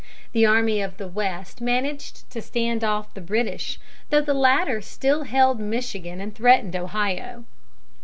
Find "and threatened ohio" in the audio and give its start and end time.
6.19-7.45